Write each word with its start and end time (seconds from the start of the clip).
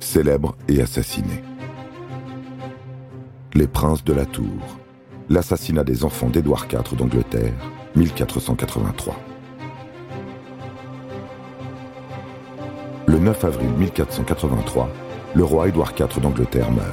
célèbre 0.00 0.56
et 0.68 0.80
assassiné. 0.80 1.42
Les 3.54 3.66
princes 3.66 4.04
de 4.04 4.12
la 4.12 4.26
Tour, 4.26 4.78
l'assassinat 5.28 5.84
des 5.84 6.04
enfants 6.04 6.28
d'Édouard 6.28 6.66
IV 6.70 6.96
d'Angleterre, 6.96 7.52
1483. 7.96 9.16
Le 13.06 13.18
9 13.18 13.44
avril 13.44 13.70
1483, 13.70 14.88
le 15.34 15.44
roi 15.44 15.68
Édouard 15.68 15.92
IV 15.98 16.20
d'Angleterre 16.20 16.70
meurt. 16.70 16.86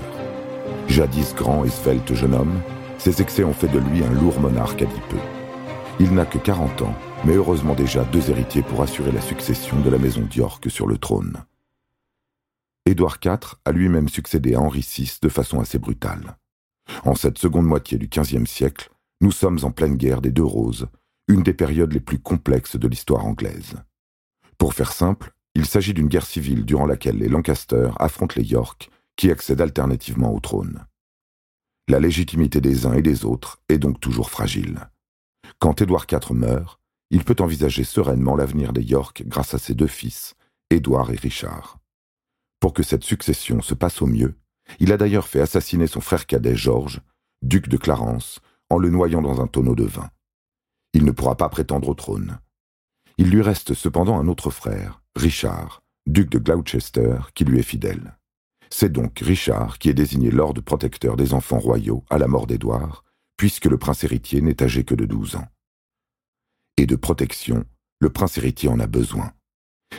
Jadis 0.87 1.33
grand 1.35 1.63
et 1.63 1.69
svelte 1.69 2.13
jeune 2.13 2.33
homme, 2.33 2.59
ses 2.97 3.21
excès 3.21 3.43
ont 3.43 3.53
fait 3.53 3.67
de 3.67 3.79
lui 3.79 4.03
un 4.03 4.11
lourd 4.21 4.39
monarque 4.39 4.81
adipeux. 4.81 5.17
Il 5.99 6.13
n'a 6.13 6.25
que 6.25 6.37
40 6.37 6.81
ans, 6.83 6.95
mais 7.25 7.33
heureusement 7.33 7.73
déjà 7.73 8.03
deux 8.05 8.29
héritiers 8.29 8.61
pour 8.61 8.81
assurer 8.81 9.11
la 9.11 9.21
succession 9.21 9.79
de 9.79 9.89
la 9.89 9.97
maison 9.97 10.21
d'York 10.21 10.69
sur 10.69 10.87
le 10.87 10.97
trône. 10.97 11.37
Édouard 12.87 13.17
IV 13.21 13.55
a 13.65 13.73
lui-même 13.73 14.07
succédé 14.07 14.55
à 14.55 14.61
Henri 14.61 14.79
VI 14.79 15.17
de 15.21 15.27
façon 15.27 15.59
assez 15.59 15.77
brutale. 15.77 16.37
En 17.03 17.15
cette 17.15 17.37
seconde 17.37 17.65
moitié 17.65 17.97
du 17.97 18.07
XVe 18.07 18.45
siècle, 18.45 18.89
nous 19.19 19.33
sommes 19.33 19.59
en 19.63 19.71
pleine 19.71 19.97
guerre 19.97 20.21
des 20.21 20.31
deux 20.31 20.45
roses, 20.45 20.87
une 21.27 21.43
des 21.43 21.53
périodes 21.53 21.91
les 21.91 21.99
plus 21.99 22.19
complexes 22.19 22.77
de 22.77 22.87
l'histoire 22.87 23.25
anglaise. 23.25 23.73
Pour 24.57 24.73
faire 24.73 24.93
simple, 24.93 25.33
il 25.53 25.65
s'agit 25.65 25.93
d'une 25.93 26.07
guerre 26.07 26.25
civile 26.25 26.63
durant 26.63 26.85
laquelle 26.85 27.17
les 27.17 27.27
Lancaster 27.27 27.89
affrontent 27.99 28.35
les 28.37 28.45
York, 28.45 28.89
qui 29.17 29.31
accèdent 29.31 29.61
alternativement 29.61 30.33
au 30.33 30.39
trône. 30.39 30.85
La 31.89 31.99
légitimité 31.99 32.61
des 32.61 32.85
uns 32.85 32.93
et 32.93 33.01
des 33.01 33.25
autres 33.25 33.61
est 33.67 33.79
donc 33.79 33.99
toujours 33.99 34.29
fragile. 34.29 34.89
Quand 35.59 35.81
Édouard 35.81 36.05
IV 36.09 36.31
meurt, 36.31 36.79
il 37.09 37.25
peut 37.25 37.35
envisager 37.39 37.83
sereinement 37.83 38.37
l'avenir 38.37 38.71
des 38.71 38.83
York 38.83 39.23
grâce 39.27 39.53
à 39.53 39.57
ses 39.57 39.73
deux 39.73 39.87
fils, 39.87 40.35
Édouard 40.69 41.11
et 41.11 41.17
Richard. 41.17 41.76
Pour 42.59 42.73
que 42.73 42.83
cette 42.83 43.03
succession 43.03 43.61
se 43.61 43.73
passe 43.73 44.01
au 44.01 44.07
mieux, 44.07 44.35
il 44.79 44.91
a 44.91 44.97
d'ailleurs 44.97 45.27
fait 45.27 45.41
assassiner 45.41 45.87
son 45.87 46.01
frère 46.01 46.25
cadet 46.25 46.55
Georges, 46.55 47.01
duc 47.41 47.69
de 47.69 47.77
Clarence, 47.77 48.39
en 48.69 48.77
le 48.77 48.89
noyant 48.89 49.21
dans 49.21 49.41
un 49.41 49.47
tonneau 49.47 49.75
de 49.75 49.85
vin. 49.85 50.09
Il 50.93 51.05
ne 51.05 51.11
pourra 51.11 51.35
pas 51.35 51.49
prétendre 51.49 51.89
au 51.89 51.93
trône. 51.93 52.39
Il 53.17 53.29
lui 53.29 53.41
reste 53.41 53.73
cependant 53.73 54.19
un 54.19 54.27
autre 54.27 54.51
frère, 54.51 55.01
Richard, 55.15 55.81
duc 56.05 56.29
de 56.29 56.39
Gloucester, 56.39 57.17
qui 57.33 57.45
lui 57.45 57.59
est 57.59 57.63
fidèle. 57.63 58.17
C'est 58.69 58.91
donc 58.91 59.19
Richard 59.19 59.79
qui 59.79 59.89
est 59.89 59.93
désigné 59.93 60.29
lord 60.29 60.53
protecteur 60.55 61.15
des 61.15 61.33
enfants 61.33 61.59
royaux 61.59 62.03
à 62.09 62.17
la 62.17 62.27
mort 62.27 62.47
d'Édouard, 62.47 63.03
puisque 63.37 63.65
le 63.65 63.77
prince 63.77 64.03
héritier 64.03 64.41
n'est 64.41 64.61
âgé 64.61 64.83
que 64.83 64.95
de 64.95 65.05
douze 65.05 65.35
ans. 65.35 65.47
Et 66.75 66.85
de 66.85 66.95
protection, 66.95 67.65
le 67.99 68.09
prince 68.09 68.37
héritier 68.37 68.69
en 68.69 68.79
a 68.79 68.87
besoin. 68.87 69.31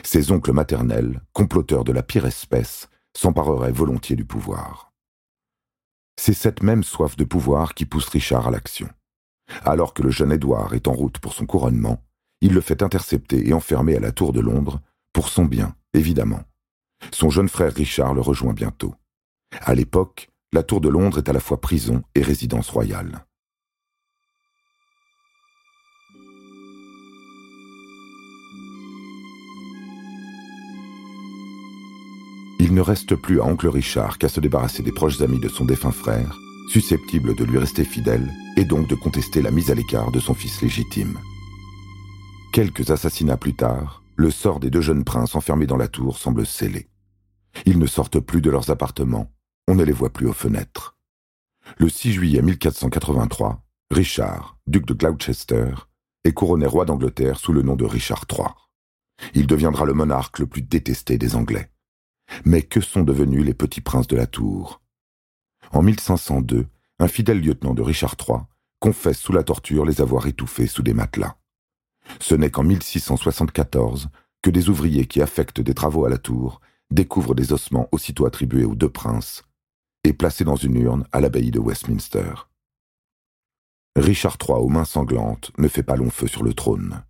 Ses 0.03 0.31
oncles 0.31 0.53
maternels, 0.53 1.21
comploteurs 1.33 1.83
de 1.83 1.91
la 1.91 2.03
pire 2.03 2.25
espèce, 2.25 2.89
s'empareraient 3.15 3.71
volontiers 3.71 4.15
du 4.15 4.25
pouvoir. 4.25 4.91
C'est 6.19 6.33
cette 6.33 6.63
même 6.63 6.83
soif 6.83 7.15
de 7.15 7.23
pouvoir 7.23 7.73
qui 7.73 7.85
pousse 7.85 8.09
Richard 8.09 8.47
à 8.47 8.51
l'action. 8.51 8.89
Alors 9.63 9.93
que 9.93 10.03
le 10.03 10.11
jeune 10.11 10.31
Édouard 10.31 10.73
est 10.73 10.87
en 10.87 10.93
route 10.93 11.19
pour 11.19 11.33
son 11.33 11.45
couronnement, 11.45 12.03
il 12.41 12.53
le 12.53 12.61
fait 12.61 12.83
intercepter 12.83 13.47
et 13.47 13.53
enfermer 13.53 13.95
à 13.95 13.99
la 13.99 14.11
Tour 14.11 14.33
de 14.33 14.39
Londres, 14.39 14.81
pour 15.13 15.29
son 15.29 15.45
bien, 15.45 15.75
évidemment. 15.93 16.43
Son 17.11 17.29
jeune 17.29 17.49
frère 17.49 17.73
Richard 17.73 18.13
le 18.13 18.21
rejoint 18.21 18.53
bientôt. 18.53 18.95
À 19.61 19.73
l'époque, 19.73 20.29
la 20.53 20.63
Tour 20.63 20.81
de 20.81 20.89
Londres 20.89 21.19
est 21.19 21.29
à 21.29 21.33
la 21.33 21.39
fois 21.39 21.59
prison 21.59 22.03
et 22.15 22.21
résidence 22.21 22.69
royale. 22.69 23.25
Il 32.59 32.73
ne 32.73 32.81
reste 32.81 33.15
plus 33.15 33.39
à 33.39 33.45
oncle 33.45 33.69
Richard 33.69 34.17
qu'à 34.17 34.27
se 34.27 34.41
débarrasser 34.41 34.83
des 34.83 34.91
proches 34.91 35.21
amis 35.21 35.39
de 35.39 35.47
son 35.47 35.63
défunt 35.63 35.93
frère, 35.93 36.37
susceptibles 36.69 37.33
de 37.33 37.45
lui 37.45 37.57
rester 37.57 37.85
fidèles 37.85 38.29
et 38.57 38.65
donc 38.65 38.89
de 38.89 38.95
contester 38.95 39.41
la 39.41 39.49
mise 39.49 39.71
à 39.71 39.75
l'écart 39.75 40.11
de 40.11 40.19
son 40.19 40.33
fils 40.33 40.61
légitime. 40.61 41.17
Quelques 42.51 42.91
assassinats 42.91 43.37
plus 43.37 43.55
tard, 43.55 44.03
le 44.17 44.29
sort 44.29 44.59
des 44.59 44.69
deux 44.69 44.81
jeunes 44.81 45.05
princes 45.05 45.35
enfermés 45.35 45.67
dans 45.67 45.77
la 45.77 45.87
tour 45.87 46.17
semble 46.17 46.45
scellé. 46.45 46.89
Ils 47.65 47.79
ne 47.79 47.87
sortent 47.87 48.19
plus 48.19 48.41
de 48.41 48.49
leurs 48.49 48.69
appartements, 48.69 49.31
on 49.69 49.75
ne 49.75 49.83
les 49.83 49.93
voit 49.93 50.11
plus 50.11 50.27
aux 50.27 50.33
fenêtres. 50.33 50.97
Le 51.77 51.87
6 51.87 52.11
juillet 52.11 52.41
1483, 52.41 53.63
Richard, 53.91 54.57
duc 54.67 54.85
de 54.85 54.93
Gloucester, 54.93 55.73
est 56.25 56.33
couronné 56.33 56.65
roi 56.65 56.83
d'Angleterre 56.83 57.39
sous 57.39 57.53
le 57.53 57.61
nom 57.61 57.77
de 57.77 57.85
Richard 57.85 58.25
III. 58.29 58.49
Il 59.33 59.47
deviendra 59.47 59.85
le 59.85 59.93
monarque 59.93 60.39
le 60.39 60.47
plus 60.47 60.61
détesté 60.61 61.17
des 61.17 61.35
Anglais. 61.35 61.71
Mais 62.45 62.61
que 62.61 62.81
sont 62.81 63.03
devenus 63.03 63.45
les 63.45 63.53
petits 63.53 63.81
princes 63.81 64.07
de 64.07 64.15
la 64.15 64.27
tour? 64.27 64.81
En 65.71 65.81
1502, 65.81 66.67
un 66.99 67.07
fidèle 67.07 67.41
lieutenant 67.41 67.73
de 67.73 67.81
Richard 67.81 68.15
III 68.19 68.39
confesse 68.79 69.19
sous 69.19 69.33
la 69.33 69.43
torture 69.43 69.85
les 69.85 70.01
avoir 70.01 70.27
étouffés 70.27 70.67
sous 70.67 70.83
des 70.83 70.93
matelas. 70.93 71.35
Ce 72.19 72.35
n'est 72.35 72.49
qu'en 72.49 72.63
1674 72.63 74.09
que 74.41 74.49
des 74.49 74.69
ouvriers 74.69 75.05
qui 75.05 75.21
affectent 75.21 75.61
des 75.61 75.73
travaux 75.73 76.05
à 76.05 76.09
la 76.09 76.17
tour 76.17 76.61
découvrent 76.91 77.35
des 77.35 77.53
ossements 77.53 77.87
aussitôt 77.91 78.25
attribués 78.25 78.65
aux 78.65 78.75
deux 78.75 78.89
princes 78.89 79.43
et 80.03 80.13
placés 80.13 80.45
dans 80.45 80.55
une 80.55 80.77
urne 80.77 81.05
à 81.11 81.19
l'abbaye 81.19 81.51
de 81.51 81.59
Westminster. 81.59 82.33
Richard 83.95 84.37
III 84.41 84.57
aux 84.57 84.69
mains 84.69 84.85
sanglantes 84.85 85.51
ne 85.57 85.67
fait 85.67 85.83
pas 85.83 85.97
long 85.97 86.09
feu 86.09 86.27
sur 86.27 86.43
le 86.43 86.53
trône. 86.53 87.03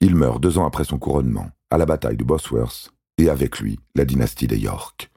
Il 0.00 0.14
meurt 0.14 0.40
deux 0.40 0.58
ans 0.58 0.66
après 0.66 0.84
son 0.84 0.98
couronnement, 0.98 1.50
à 1.70 1.78
la 1.78 1.86
bataille 1.86 2.18
de 2.18 2.24
Bosworth, 2.24 2.92
et 3.18 3.28
avec 3.28 3.60
lui 3.60 3.78
la 3.94 4.04
dynastie 4.04 4.46
des 4.46 4.58
York. 4.58 5.10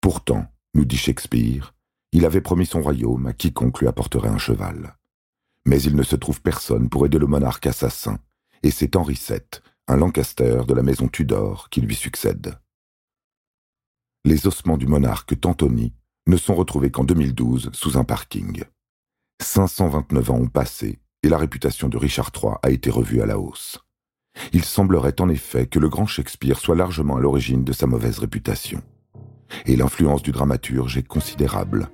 Pourtant, 0.00 0.46
nous 0.74 0.84
dit 0.84 0.96
Shakespeare, 0.96 1.74
il 2.12 2.26
avait 2.26 2.40
promis 2.40 2.66
son 2.66 2.82
royaume 2.82 3.26
à 3.26 3.32
quiconque 3.32 3.80
lui 3.80 3.88
apporterait 3.88 4.28
un 4.28 4.38
cheval. 4.38 4.96
Mais 5.64 5.80
il 5.82 5.96
ne 5.96 6.02
se 6.02 6.16
trouve 6.16 6.42
personne 6.42 6.88
pour 6.88 7.06
aider 7.06 7.18
le 7.18 7.26
monarque 7.26 7.66
assassin, 7.66 8.18
et 8.62 8.70
c'est 8.70 8.96
Henri 8.96 9.14
VII, 9.14 9.40
un 9.88 9.96
Lancaster 9.96 10.62
de 10.66 10.74
la 10.74 10.82
maison 10.82 11.08
Tudor, 11.08 11.68
qui 11.70 11.80
lui 11.80 11.94
succède. 11.94 12.58
Les 14.24 14.46
ossements 14.46 14.76
du 14.76 14.86
monarque 14.86 15.38
Tantoni 15.40 15.92
ne 16.26 16.36
sont 16.36 16.54
retrouvés 16.54 16.90
qu'en 16.90 17.04
2012 17.04 17.70
sous 17.72 17.98
un 17.98 18.04
parking. 18.04 18.64
529 19.40 20.30
ans 20.30 20.38
ont 20.38 20.48
passé 20.48 21.00
et 21.22 21.28
la 21.28 21.38
réputation 21.38 21.88
de 21.88 21.96
Richard 21.96 22.30
III 22.34 22.54
a 22.62 22.70
été 22.70 22.90
revue 22.90 23.22
à 23.22 23.26
la 23.26 23.38
hausse. 23.38 23.78
Il 24.52 24.64
semblerait 24.64 25.20
en 25.20 25.28
effet 25.28 25.66
que 25.66 25.78
le 25.78 25.88
grand 25.88 26.06
Shakespeare 26.06 26.58
soit 26.58 26.76
largement 26.76 27.16
à 27.16 27.20
l'origine 27.20 27.64
de 27.64 27.72
sa 27.72 27.86
mauvaise 27.86 28.18
réputation. 28.18 28.80
Et 29.66 29.76
l'influence 29.76 30.22
du 30.22 30.32
dramaturge 30.32 30.96
est 30.96 31.06
considérable. 31.06 31.88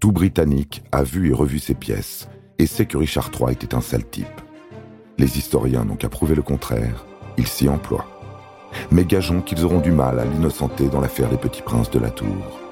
Tout 0.00 0.12
Britannique 0.12 0.82
a 0.92 1.02
vu 1.02 1.30
et 1.30 1.34
revu 1.34 1.58
ses 1.58 1.74
pièces 1.74 2.28
et 2.58 2.66
sait 2.66 2.86
que 2.86 2.98
Richard 2.98 3.30
III 3.32 3.52
était 3.52 3.74
un 3.74 3.80
sale 3.80 4.08
type. 4.08 4.26
Les 5.16 5.38
historiens 5.38 5.84
n'ont 5.84 5.96
qu'à 5.96 6.08
prouver 6.08 6.34
le 6.34 6.42
contraire, 6.42 7.04
ils 7.36 7.46
s'y 7.46 7.68
emploient. 7.68 8.06
Mais 8.90 9.04
gageons 9.04 9.40
qu'ils 9.40 9.64
auront 9.64 9.80
du 9.80 9.92
mal 9.92 10.18
à 10.18 10.24
l'innocenter 10.24 10.88
dans 10.88 11.00
l'affaire 11.00 11.30
des 11.30 11.36
petits 11.36 11.62
princes 11.62 11.90
de 11.90 11.98
la 11.98 12.10
tour. 12.10 12.67